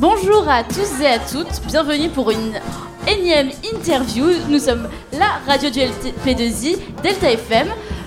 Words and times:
Bonjour 0.00 0.48
à 0.48 0.64
tous 0.64 1.02
et 1.02 1.06
à 1.06 1.18
toutes, 1.18 1.60
bienvenue 1.66 2.08
pour 2.08 2.30
une 2.30 2.54
énième 3.06 3.50
interview. 3.74 4.28
Nous 4.48 4.58
sommes 4.58 4.88
la 5.12 5.26
radio 5.46 5.68
du 5.68 5.78
LP2I, 5.78 6.78
Delta 7.02 7.30
FM. 7.30 7.66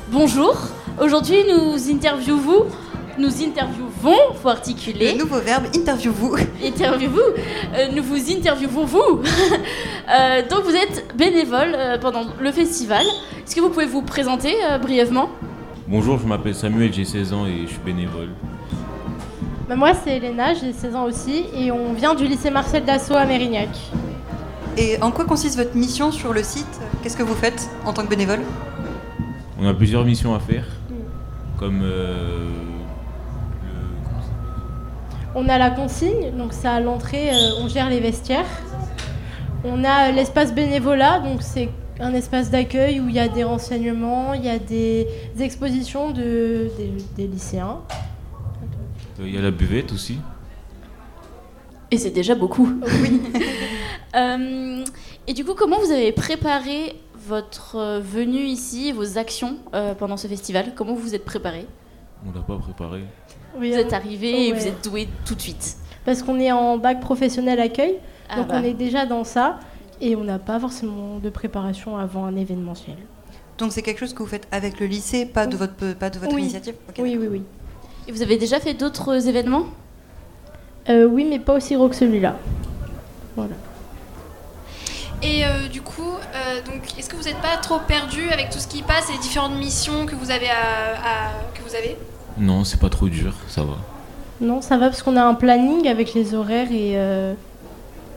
Bonjour, 0.10 0.58
aujourd'hui 1.00 1.38
nous 1.48 1.92
interviewons, 1.92 2.66
nous 3.20 3.44
interviewons, 3.44 4.34
faut 4.42 4.50
articuler. 4.50 5.12
Le 5.12 5.20
nouveau 5.20 5.38
verbe, 5.38 5.66
interview-vous. 5.72 6.36
Interview-vous, 6.66 7.20
euh, 7.76 7.88
nous 7.96 8.02
vous 8.02 8.32
interviewons 8.32 8.86
vous. 8.86 9.22
Euh, 10.10 10.42
donc 10.50 10.66
vous 10.66 10.76
êtes 10.76 11.16
bénévole 11.16 11.74
euh, 11.76 11.98
pendant 11.98 12.26
le 12.38 12.52
festival. 12.52 13.06
Est-ce 13.38 13.56
que 13.56 13.62
vous 13.62 13.70
pouvez 13.70 13.86
vous 13.86 14.02
présenter 14.02 14.54
euh, 14.70 14.78
brièvement? 14.78 15.30
Bonjour, 15.88 16.20
je 16.20 16.28
m'appelle 16.28 16.56
Samuel, 16.56 16.92
j'ai 16.92 17.06
16 17.06 17.32
ans 17.32 17.46
et 17.46 17.62
je 17.64 17.70
suis 17.70 17.80
bénévole. 17.86 18.28
Bah, 19.68 19.76
moi, 19.76 19.94
c'est 19.94 20.18
Elena, 20.18 20.54
j'ai 20.54 20.74
16 20.74 20.96
ans 20.96 21.04
aussi, 21.06 21.46
et 21.56 21.72
on 21.72 21.94
vient 21.94 22.16
du 22.16 22.28
lycée 22.28 22.50
Marcel 22.50 22.84
Dassault 22.84 23.16
à 23.16 23.26
Mérignac. 23.26 23.70
Et 24.78 25.02
en 25.02 25.12
quoi 25.12 25.26
consiste 25.26 25.58
votre 25.58 25.76
mission 25.76 26.12
sur 26.12 26.34
le 26.34 26.44
site? 26.44 26.80
Qu'est-ce 27.02 27.16
que 27.16 27.24
vous 27.24 27.36
faites 27.36 27.70
en 27.86 27.94
tant 27.94 28.04
que 28.04 28.10
bénévole? 28.10 28.42
On 29.60 29.68
a 29.68 29.74
plusieurs 29.74 30.04
missions 30.04 30.36
à 30.36 30.40
faire, 30.40 30.66
comme 31.58 31.82
euh, 31.84 32.50
le- 33.64 34.04
comment 34.04 34.22
ça 34.22 34.28
s'appelle? 34.28 35.36
On 35.36 35.48
a 35.48 35.58
la 35.58 35.70
consigne, 35.70 36.32
donc 36.38 36.52
c'est 36.52 36.68
à 36.68 36.80
l'entrée, 36.82 37.30
euh, 37.30 37.62
on 37.62 37.68
gère 37.70 37.90
les 37.90 38.00
vestiaires. 38.00 38.46
On 39.64 39.84
a 39.86 40.12
l'espace 40.12 40.54
bénévolat, 40.54 41.20
donc 41.20 41.42
c'est 41.42 41.70
un 42.02 42.14
espace 42.16 42.50
d'accueil 42.50 43.00
où 43.00 43.08
il 43.08 43.16
y 43.16 43.20
a 43.20 43.30
des 43.30 43.46
renseignements, 43.46 44.34
il 44.34 44.44
y 44.44 44.50
a 44.50 44.60
des, 44.60 45.08
des 45.38 45.44
expositions 45.44 46.10
de, 46.12 46.70
des, 46.78 46.92
des 47.16 47.28
lycéens. 47.28 47.78
Euh, 49.24 49.28
Il 49.28 49.36
y 49.36 49.38
a 49.38 49.42
la 49.42 49.52
buvette 49.52 49.92
aussi. 49.92 50.18
Et 51.92 51.98
c'est 51.98 52.12
déjà 52.12 52.36
beaucoup. 52.36 52.70
Oui. 53.02 53.22
Euh, 54.16 54.86
et 55.26 55.34
du 55.34 55.44
coup, 55.44 55.56
comment 55.56 55.80
vous 55.80 55.90
avez 55.90 56.12
préparé 56.12 57.02
votre 57.16 57.78
euh, 57.78 58.00
venue 58.00 58.44
ici, 58.44 58.92
vos 58.92 59.18
actions 59.18 59.58
euh, 59.74 59.96
pendant 59.96 60.18
ce 60.18 60.28
festival? 60.28 60.74
Comment 60.76 60.94
vous 60.94 61.02
vous 61.02 61.16
êtes 61.16 61.26
préparé? 61.26 61.66
On 62.24 62.32
l'a 62.32 62.44
pas 62.46 62.60
préparé. 62.60 63.06
Oui, 63.60 63.72
Vous 63.72 63.78
êtes 63.80 63.92
arrivé 63.92 64.50
et 64.50 64.52
ouais. 64.54 64.60
vous 64.60 64.68
êtes 64.68 64.84
doué 64.84 65.08
tout 65.26 65.34
de 65.34 65.42
suite. 65.42 65.78
Parce 66.06 66.22
qu'on 66.22 66.40
est 66.40 66.52
en 66.52 66.78
bac 66.78 67.00
professionnel 67.00 67.60
accueil, 67.60 67.96
Ah 68.30 68.36
donc 68.36 68.50
bah. 68.50 68.60
on 68.60 68.64
est 68.64 68.76
déjà 68.76 69.08
dans 69.08 69.24
ça, 69.24 69.60
et 70.00 70.16
on 70.16 70.24
n'a 70.24 70.38
pas 70.38 70.60
forcément 70.60 71.18
de 71.18 71.30
préparation 71.32 71.98
avant 71.98 72.26
un 72.26 72.36
événementiel. 72.36 72.98
Donc 73.58 73.72
c'est 73.72 73.82
quelque 73.82 74.00
chose 74.00 74.14
que 74.14 74.22
vous 74.22 74.30
faites 74.30 74.48
avec 74.52 74.80
le 74.80 74.86
lycée, 74.86 75.26
pas 75.26 75.48
de 75.48 75.58
votre, 75.58 75.94
pas 75.96 76.12
de 76.12 76.20
votre 76.20 76.36
Oui. 76.36 76.42
initiative? 76.44 76.76
Oui, 77.00 77.18
oui, 77.20 77.28
oui. 77.32 77.42
Et 78.08 78.12
vous 78.12 78.22
avez 78.22 78.38
déjà 78.38 78.60
fait 78.60 78.74
d'autres 78.74 79.28
événements? 79.28 79.64
Euh, 80.90 81.06
oui, 81.06 81.26
mais 81.30 81.40
pas 81.40 81.54
aussi 81.54 81.76
gros 81.76 81.88
que 81.90 81.96
celui-là. 81.96 82.36
Voilà. 83.36 83.56
Et 85.22 85.46
euh, 85.46 85.70
du 85.70 85.82
coup, 85.82 86.02
euh, 86.36 86.62
donc, 86.66 86.98
est-ce 87.00 87.10
que 87.10 87.16
vous 87.16 87.24
n'êtes 87.24 87.40
pas 87.42 87.56
trop 87.62 87.80
perdu 87.80 88.30
avec 88.30 88.50
tout 88.50 88.60
ce 88.60 88.68
qui 88.68 88.82
passe 88.84 89.10
et 89.10 89.14
les 89.14 89.20
différentes 89.20 89.56
missions 89.56 90.06
que 90.06 90.16
vous 90.16 90.32
avez 90.32 90.50
à, 90.50 90.98
à- 90.98 91.32
que 91.54 91.62
vous 91.62 91.74
avez? 91.76 91.98
Non, 92.38 92.66
c'est 92.66 92.80
pas 92.80 92.90
trop 92.90 93.08
dur, 93.08 93.34
ça 93.48 93.62
va. 93.64 93.76
Non, 94.42 94.62
ça 94.62 94.78
va 94.78 94.88
parce 94.90 95.02
qu'on 95.02 95.16
a 95.16 95.24
un 95.24 95.36
planning 95.36 95.88
avec 95.88 96.14
les 96.14 96.34
horaires 96.36 96.68
et 96.72 96.94
euh, 96.98 97.34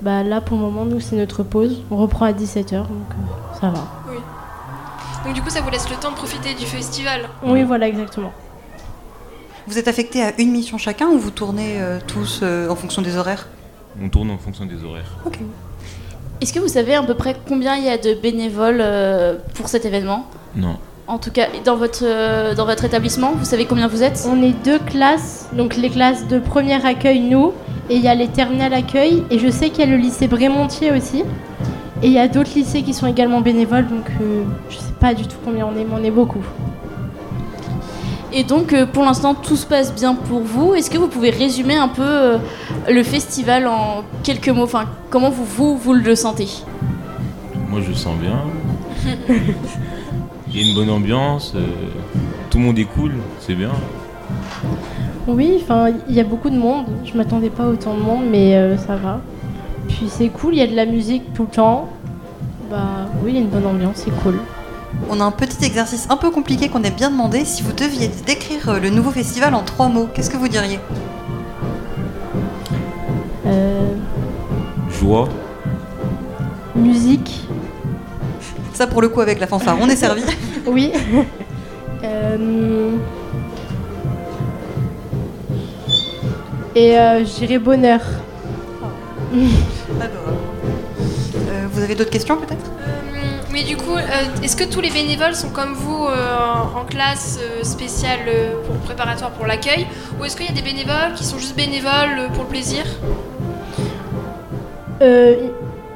bah, 0.01 0.25
là 0.25 0.41
pour 0.41 0.57
le 0.57 0.65
moment 0.65 0.85
nous 0.85 0.99
c'est 0.99 1.15
notre 1.15 1.45
pause. 1.45 1.83
On 1.93 1.97
reprend 1.99 2.25
à 2.25 2.33
17h 2.33 2.73
donc 2.79 2.89
euh, 2.89 3.55
ça 3.61 3.69
va. 3.69 3.85
Donc 5.25 5.35
du 5.35 5.43
coup, 5.43 5.51
ça 5.51 5.61
vous 5.61 5.71
laisse 5.71 5.89
le 5.91 5.97
temps 5.97 6.11
de 6.11 6.17
profiter 6.17 6.55
du 6.55 6.65
festival? 6.67 7.29
Oui 7.45 7.63
voilà 7.63 7.87
exactement. 7.87 8.33
Vous 9.67 9.79
êtes 9.79 9.89
affecté 9.89 10.23
à 10.23 10.33
une 10.39 10.53
mission 10.53 10.79
chacun 10.79 11.09
ou 11.09 11.19
vous 11.19 11.33
tournez 11.33 11.81
euh, 11.81 11.99
tous 12.07 12.41
euh, 12.43 12.69
en 12.69 12.77
fonction 12.77 13.03
des 13.03 13.17
horaires? 13.17 13.49
On 14.01 14.09
tourne 14.09 14.31
en 14.31 14.39
fonction 14.39 14.65
des 14.65 14.85
horaires. 14.85 15.19
Ok. 15.25 15.41
Est-ce 16.41 16.53
que 16.53 16.61
vous 16.61 16.69
savez 16.69 16.95
à 16.95 17.03
peu 17.03 17.15
près 17.15 17.35
combien 17.49 17.75
il 17.77 17.85
y 17.85 17.89
a 17.89 17.99
de 17.99 18.15
bénévoles 18.15 18.81
euh, 18.81 19.35
pour 19.55 19.69
cet 19.69 19.85
événement? 19.85 20.27
Non. 20.55 20.77
En 21.09 21.19
tout 21.19 21.33
cas, 21.33 21.49
dans 21.65 21.77
votre, 21.77 22.05
euh, 22.05 22.55
dans 22.55 22.65
votre 22.65 22.85
établissement, 22.85 23.33
vous 23.33 23.45
savez 23.45 23.65
combien 23.65 23.89
vous 23.89 24.05
êtes? 24.05 24.25
On 24.29 24.41
est 24.41 24.53
deux 24.65 24.79
classes, 24.79 25.49
donc 25.53 25.77
les 25.77 25.91
classes 25.91 26.29
de 26.29 26.39
premier 26.39 26.85
accueil 26.87 27.21
nous 27.21 27.53
et 27.91 27.97
il 27.97 28.03
y 28.03 28.09
a 28.09 28.15
les 28.15 28.29
terminales 28.29 28.75
accueil 28.75 29.25
et 29.31 29.39
je 29.41 29.51
sais 29.51 29.71
qu'il 29.71 29.81
y 29.81 29.89
a 29.89 29.91
le 29.91 29.97
lycée 29.97 30.29
Brémontier 30.29 30.93
aussi. 30.93 31.25
Et 32.03 32.07
il 32.09 32.13
y 32.13 32.19
a 32.19 32.29
d'autres 32.29 32.55
lycées 32.55 32.83
qui 32.83 32.95
sont 32.95 33.07
également 33.07 33.41
bénévoles 33.41 33.89
donc 33.89 34.05
euh, 34.21 34.45
je 34.69 34.77
sais 34.77 34.93
pas 35.01 35.15
du 35.15 35.27
tout 35.27 35.37
combien 35.45 35.67
on 35.67 35.77
est 35.77 35.85
mais 35.85 35.95
on 35.95 36.05
est 36.05 36.11
beaucoup. 36.11 36.45
Et 38.33 38.45
donc, 38.45 38.73
euh, 38.73 38.87
pour 38.87 39.05
l'instant, 39.05 39.35
tout 39.35 39.57
se 39.57 39.67
passe 39.67 39.95
bien 39.95 40.15
pour 40.15 40.41
vous. 40.41 40.75
Est-ce 40.75 40.91
que 40.91 40.99
vous 40.99 41.09
pouvez 41.09 41.31
résumer 41.31 41.77
un 41.77 41.89
peu 41.89 42.03
euh, 42.03 42.39
le 42.91 43.03
festival 43.03 43.67
en 43.67 44.03
quelques 44.23 44.49
mots? 44.49 44.65
Enfin, 44.65 44.85
comment 45.11 45.31
vous, 45.31 45.45
vous, 45.45 45.77
vous 45.77 45.93
le 45.95 46.15
sentez? 46.15 46.49
Moi, 47.71 47.81
je 47.83 47.89
le 47.89 47.95
sens 47.95 48.17
bien. 48.17 48.41
Il 50.49 50.57
y 50.57 50.65
a 50.65 50.69
une 50.69 50.75
bonne 50.75 50.91
ambiance. 50.91 51.53
euh, 51.55 51.61
tout 52.51 52.59
le 52.59 52.65
monde 52.65 52.79
est 52.79 52.85
cool, 52.85 53.13
c'est 53.41 53.55
bien. 53.55 53.71
Oui, 55.27 55.59
enfin, 55.63 55.93
il 56.09 56.15
y 56.15 56.21
a 56.21 56.25
beaucoup 56.25 56.51
de 56.51 56.59
monde. 56.59 56.87
Je 57.05 57.17
m'attendais 57.17 57.51
pas 57.51 57.65
à 57.65 57.69
autant 57.69 57.95
de 57.95 58.01
monde, 58.01 58.25
mais 58.31 58.57
euh, 58.57 58.77
ça 58.77 58.97
va. 58.97 59.21
Puis 59.89 60.07
c'est 60.09 60.29
cool, 60.29 60.55
il 60.55 60.59
y 60.59 60.63
a 60.63 60.67
de 60.67 60.75
la 60.75 60.87
musique 60.87 61.33
tout 61.33 61.43
le 61.43 61.55
temps. 61.55 61.89
Bah 62.71 63.09
oui, 63.23 63.31
il 63.31 63.35
y 63.35 63.39
a 63.39 63.41
une 63.41 63.49
bonne 63.49 63.67
ambiance, 63.67 63.97
c'est 63.97 64.11
cool. 64.23 64.39
On 65.09 65.21
a 65.21 65.25
un 65.25 65.31
petit 65.31 65.65
exercice 65.65 66.07
un 66.11 66.17
peu 66.17 66.31
compliqué 66.31 66.69
qu'on 66.69 66.83
a 66.85 66.91
bien 66.91 67.11
demandé. 67.11 67.45
Si 67.45 67.63
vous 67.63 67.73
deviez 67.73 68.09
décrire 68.27 68.69
euh, 68.69 68.81
le 68.81 68.91
nouveau 68.91 69.11
festival 69.11 69.55
en 69.55 69.63
trois 69.63 69.89
mots, 69.89 70.09
qu'est-ce 70.13 70.31
que 70.31 70.37
vous 70.37 70.49
diriez? 70.49 70.79
Euh, 73.47 73.95
Joie, 74.91 75.29
musique, 76.75 77.47
Ça 78.73 78.87
pour 78.87 79.01
le 79.01 79.09
coup 79.09 79.21
avec 79.21 79.39
la 79.41 79.47
fanfare, 79.47 79.77
on 79.81 79.89
est 79.89 79.97
servi. 79.97 80.23
oui. 80.67 80.93
Euh, 82.05 82.91
Et 86.75 86.99
euh, 86.99 87.25
je 87.25 87.39
dirais 87.47 87.59
bonheur. 87.59 88.01
Adorable. 89.99 90.37
Euh, 91.49 91.67
vous 91.73 91.83
avez 91.83 91.95
d'autres 91.95 92.11
questions 92.11 92.37
peut-être? 92.37 92.71
Euh, 92.81 93.16
mais 93.57 93.65
du 93.65 93.79
coup, 93.79 93.97
euh, 93.97 94.43
est-ce 94.43 94.55
que 94.55 94.65
tous 94.65 94.83
les 94.83 94.91
bénévoles 94.91 95.35
sont 95.35 95.49
comme 95.49 95.73
vous 95.73 96.05
euh, 96.05 96.37
en, 96.79 96.85
classe 96.85 97.41
euh, 97.41 97.65
spéciale 97.65 98.29
préparatoire 98.85 99.31
pour 99.31 99.47
l'accueil 99.47 99.87
Ou 100.21 100.27
est-ce 100.27 100.37
qu'il 100.37 100.45
y 100.45 100.51
a 100.51 100.53
des 100.53 100.61
bénévoles 100.61 101.15
qui 101.15 101.25
sont 101.25 101.39
juste 101.39 101.57
bénévoles 101.57 102.29
pour 102.35 102.43
le 102.43 102.49
plaisir? 102.51 102.85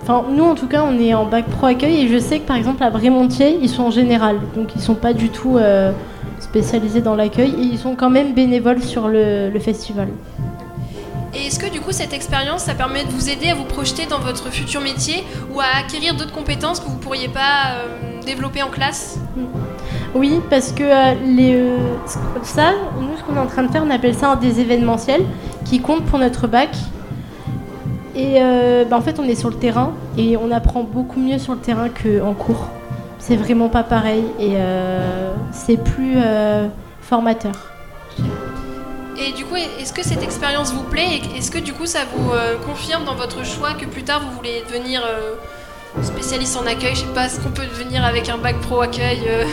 Enfin, 0.00 0.25
nous 0.34 0.44
en 0.44 0.54
tout 0.54 0.69
cas, 0.69 0.84
on 0.84 0.98
est 0.98 1.12
en 1.12 1.26
bac 1.26 1.44
pro 1.50 1.66
accueil 1.66 2.06
et 2.06 2.09
je 2.09 2.16
sais 2.16 2.38
que 2.38 2.47
par 2.47 2.56
exemple 2.56 2.82
à 2.82 2.88
Brémontier, 2.88 3.59
ils 3.60 3.69
sont 3.69 3.82
en 3.82 3.91
général, 3.91 4.38
donc 4.56 4.75
ils 4.75 4.81
sont 4.81 4.94
pas 4.94 5.12
du 5.12 5.28
tout 5.28 5.59
spécialisés 6.38 7.03
dans 7.03 7.15
l'accueil 7.15 7.50
et 7.50 7.62
ils 7.62 7.78
sont 7.78 7.94
quand 7.94 8.10
même 8.10 8.32
bénévoles 8.32 8.82
sur 8.82 9.06
le 9.06 9.59
festival. 9.60 10.09
Est-ce 11.50 11.59
que 11.59 11.69
du 11.69 11.81
coup 11.81 11.91
cette 11.91 12.12
expérience, 12.12 12.62
ça 12.62 12.75
permet 12.75 13.03
de 13.03 13.11
vous 13.11 13.28
aider 13.28 13.49
à 13.49 13.56
vous 13.56 13.65
projeter 13.65 14.06
dans 14.06 14.21
votre 14.21 14.53
futur 14.53 14.81
métier 14.81 15.25
ou 15.53 15.59
à 15.59 15.81
acquérir 15.81 16.15
d'autres 16.15 16.33
compétences 16.33 16.78
que 16.78 16.87
vous 16.87 16.99
pourriez 16.99 17.27
pas 17.27 17.72
euh, 17.72 18.22
développer 18.25 18.62
en 18.62 18.69
classe? 18.69 19.19
Oui, 20.15 20.41
parce 20.49 20.71
que 20.71 20.84
euh, 20.84 21.15
euh, 21.41 21.77
ça, 22.44 22.71
nous 23.00 23.16
ce 23.19 23.25
qu'on 23.25 23.34
est 23.34 23.41
en 23.41 23.49
train 23.49 23.65
de 23.65 23.72
faire, 23.72 23.83
on 23.84 23.91
appelle 23.91 24.15
ça 24.15 24.37
des 24.37 24.60
événementiels 24.60 25.25
qui 25.65 25.81
comptent 25.81 26.05
pour 26.05 26.21
notre 26.21 26.47
bac. 26.47 26.71
Et 28.15 28.39
bah, 28.89 28.97
en 28.97 29.00
fait, 29.00 29.19
on 29.19 29.25
est 29.25 29.34
sur 29.34 29.50
le 29.50 29.56
terrain 29.56 29.93
et 30.16 30.37
on 30.37 30.53
apprend 30.53 30.84
beaucoup 30.84 31.19
mieux 31.19 31.41
sur 31.41 31.55
le 31.55 31.59
terrain 31.59 31.89
qu'en 31.89 32.33
cours. 32.33 32.69
C'est 33.19 33.37
vraiment 33.37 33.69
pas 33.69 33.83
pareil 33.83 34.22
et 34.39 34.55
c'est 35.50 35.83
plus 35.83 36.15
formateur. 37.01 37.79
Et 39.22 39.33
du 39.33 39.45
coup, 39.45 39.57
est-ce 39.57 39.93
que 39.93 40.03
cette 40.03 40.22
expérience 40.22 40.72
vous 40.72 40.83
plaît 40.83 41.21
est-ce 41.37 41.51
que 41.51 41.59
du 41.59 41.75
coup 41.75 41.84
ça 41.84 42.01
vous 42.15 42.31
euh, 42.33 42.57
confirme 42.67 43.05
dans 43.05 43.15
votre 43.15 43.45
choix 43.45 43.75
que 43.75 43.84
plus 43.84 44.03
tard 44.03 44.22
vous 44.22 44.34
voulez 44.34 44.63
devenir 44.67 45.03
euh, 45.05 45.34
spécialiste 46.03 46.57
en 46.57 46.67
accueil? 46.67 46.95
Je 46.95 47.01
sais 47.01 47.07
pas, 47.15 47.27
est-ce 47.27 47.39
qu'on 47.39 47.51
peut 47.51 47.67
devenir 47.67 48.03
avec 48.03 48.31
un 48.31 48.39
bac 48.39 48.59
pro 48.61 48.81
accueil 48.81 49.21
euh, 49.28 49.45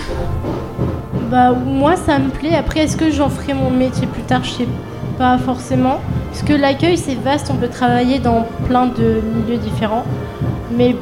Bah 1.30 1.52
moi 1.52 1.98
ça 1.98 2.18
me 2.18 2.30
plaît. 2.30 2.56
Après 2.56 2.82
est-ce 2.82 2.96
que 2.96 3.12
j'en 3.12 3.30
ferai 3.30 3.54
mon 3.54 3.70
métier 3.70 4.08
plus 4.08 4.22
tard? 4.22 4.44
Je 4.46 4.52
sais 4.52 4.68
pas 5.18 5.38
forcément. 5.38 6.00
Parce 6.32 6.44
que 6.44 6.54
l'accueil 6.54 6.98
c'est 6.98 7.16
vaste, 7.16 7.50
on 7.52 7.56
peut 7.56 7.68
travailler 7.68 8.20
dans 8.20 8.48
plein 8.68 8.86
de 8.86 9.22
milieux 9.36 9.58
différents. 9.58 10.06
Mais 10.72 10.96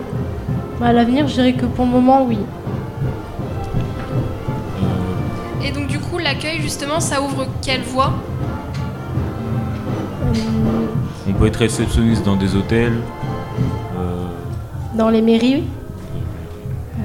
à 0.81 0.91
l'avenir 0.91 1.27
je 1.27 1.35
dirais 1.35 1.53
que 1.53 1.67
pour 1.67 1.85
le 1.85 1.91
moment 1.91 2.23
oui. 2.23 2.39
Et 5.63 5.71
donc 5.71 5.87
du 5.87 5.99
coup, 5.99 6.17
l'accueil 6.17 6.61
justement, 6.61 6.99
ça 6.99 7.21
ouvre 7.21 7.47
quelle 7.61 7.81
voie? 7.81 8.13
On 11.27 11.33
peut 11.33 11.47
être 11.47 11.57
réceptionniste 11.57 12.23
dans 12.25 12.35
des 12.35 12.55
hôtels. 12.55 12.99
euh, 13.97 14.27
dans 14.95 15.09
les 15.09 15.21
mairies, 15.21 15.55
oui. 15.55 15.63
Euh, 16.99 17.01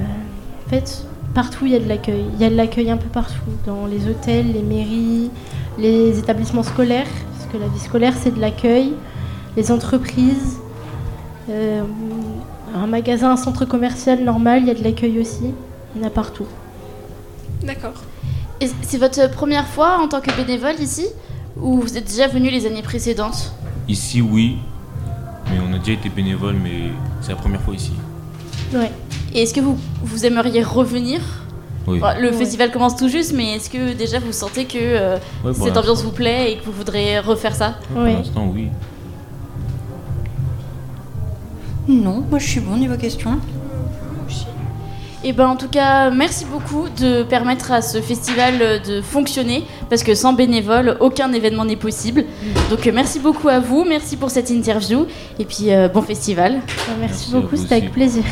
en 0.65 0.69
fait, 0.69 1.05
partout 1.33 1.65
il 1.65 1.71
y 1.73 1.75
a 1.75 1.79
de 1.79 1.87
l'accueil. 1.87 2.25
Il 2.35 2.41
y 2.41 2.45
a 2.45 2.49
de 2.49 2.55
l'accueil 2.55 2.89
un 2.91 2.97
peu 2.97 3.09
partout. 3.09 3.51
Dans 3.65 3.85
les 3.85 4.07
hôtels, 4.07 4.53
les 4.53 4.61
mairies, 4.61 5.29
les 5.77 6.17
établissements 6.19 6.63
scolaires. 6.63 7.07
Parce 7.33 7.51
que 7.51 7.57
la 7.57 7.67
vie 7.67 7.79
scolaire 7.79 8.13
c'est 8.19 8.33
de 8.33 8.39
l'accueil. 8.39 8.93
les 9.57 9.69
entreprises, 9.71 10.59
euh, 11.49 11.81
un 12.73 12.87
magasin, 12.87 13.31
un 13.31 13.37
centre 13.37 13.65
commercial 13.65 14.23
normal, 14.23 14.61
il 14.61 14.67
y 14.69 14.71
a 14.71 14.73
de 14.73 14.83
l'accueil 14.83 15.19
aussi. 15.19 15.53
Il 15.95 16.01
y 16.01 16.05
en 16.05 16.07
a 16.07 16.09
partout. 16.09 16.45
D'accord. 17.63 18.01
Et 18.61 18.69
c'est 18.83 18.97
votre 18.97 19.29
première 19.31 19.67
fois 19.67 19.97
en 19.99 20.07
tant 20.07 20.21
que 20.21 20.31
bénévole 20.31 20.79
ici? 20.79 21.05
Ou 21.59 21.81
vous 21.81 21.97
êtes 21.97 22.05
déjà 22.07 22.27
venu 22.27 22.49
les 22.49 22.65
années 22.65 22.81
précédentes 22.81 23.51
Ici, 23.87 24.21
oui. 24.21 24.57
Mais 25.49 25.57
on 25.59 25.73
a 25.73 25.79
déjà 25.79 25.93
été 25.93 26.09
bénévole, 26.09 26.55
mais 26.61 26.91
c'est 27.21 27.29
la 27.31 27.35
première 27.35 27.61
fois 27.61 27.73
ici. 27.75 27.91
Ouais. 28.73 28.91
Et 29.33 29.41
est-ce 29.43 29.53
que 29.53 29.59
vous, 29.59 29.77
vous 30.03 30.25
aimeriez 30.25 30.63
revenir? 30.63 31.19
Oui. 31.87 31.99
Le 32.19 32.29
Ouais. 32.29 32.33
festival 32.33 32.71
commence 32.71 32.95
tout 32.95 33.09
juste, 33.09 33.33
mais 33.35 33.55
est-ce 33.55 33.69
que 33.69 33.93
déjà 33.93 34.19
vous 34.19 34.31
sentez 34.31 34.65
que 34.65 34.77
euh, 34.79 35.17
Ouais, 35.43 35.51
pour 35.53 35.65
cette 35.65 35.75
ambiance 35.77 36.03
vous 36.03 36.11
plaît 36.11 36.53
et 36.53 36.57
que 36.57 36.65
vous 36.65 36.71
voudrez 36.71 37.19
refaire 37.19 37.55
ça? 37.55 37.75
Pour 37.91 38.03
Ouais. 38.03 38.13
l'instant, 38.13 38.47
oui. 38.53 38.69
Non, 41.87 42.23
moi 42.29 42.39
je 42.39 42.47
suis 42.47 42.59
bon 42.59 42.77
niveau 42.77 42.95
question. 42.95 43.39
Et 45.23 45.33
ben 45.33 45.47
en 45.47 45.55
tout 45.55 45.67
cas, 45.67 46.09
merci 46.09 46.45
beaucoup 46.45 46.87
de 46.89 47.21
permettre 47.21 47.71
à 47.71 47.83
ce 47.83 48.01
festival 48.01 48.55
euh, 48.59 48.79
de 48.79 49.01
fonctionner, 49.01 49.63
parce 49.87 50.01
que 50.01 50.15
sans 50.15 50.33
bénévoles, 50.33 50.97
aucun 50.99 51.31
événement 51.31 51.63
n'est 51.63 51.75
possible. 51.75 52.25
Donc 52.71 52.87
euh, 52.87 52.91
merci 52.91 53.19
beaucoup 53.19 53.47
à 53.47 53.59
vous, 53.59 53.83
merci 53.83 54.17
pour 54.17 54.31
cette 54.31 54.49
interview, 54.49 55.05
et 55.37 55.45
puis 55.45 55.71
euh, 55.71 55.87
bon 55.89 56.01
festival. 56.01 56.53
Merci, 56.53 56.99
Merci 56.99 57.31
beaucoup, 57.33 57.55
c'était 57.55 57.75
avec 57.75 57.91
plaisir. 57.91 58.23